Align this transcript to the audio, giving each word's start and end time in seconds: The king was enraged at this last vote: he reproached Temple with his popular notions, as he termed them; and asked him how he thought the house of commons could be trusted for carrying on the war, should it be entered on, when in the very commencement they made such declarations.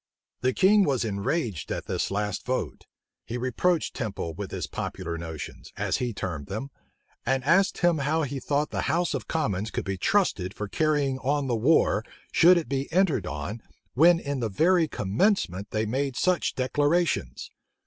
The 0.39 0.51
king 0.51 0.83
was 0.83 1.05
enraged 1.05 1.71
at 1.71 1.85
this 1.85 2.09
last 2.09 2.43
vote: 2.43 2.87
he 3.23 3.37
reproached 3.37 3.93
Temple 3.95 4.33
with 4.33 4.49
his 4.49 4.65
popular 4.65 5.15
notions, 5.15 5.71
as 5.77 5.97
he 5.97 6.11
termed 6.11 6.47
them; 6.47 6.71
and 7.23 7.43
asked 7.43 7.77
him 7.77 7.99
how 7.99 8.23
he 8.23 8.39
thought 8.39 8.71
the 8.71 8.81
house 8.89 9.13
of 9.13 9.27
commons 9.27 9.69
could 9.69 9.85
be 9.85 9.99
trusted 9.99 10.55
for 10.55 10.67
carrying 10.67 11.19
on 11.19 11.45
the 11.45 11.55
war, 11.55 12.03
should 12.31 12.57
it 12.57 12.67
be 12.67 12.91
entered 12.91 13.27
on, 13.27 13.61
when 13.93 14.19
in 14.19 14.39
the 14.39 14.49
very 14.49 14.87
commencement 14.87 15.69
they 15.69 15.85
made 15.85 16.15
such 16.15 16.55
declarations. 16.55 17.51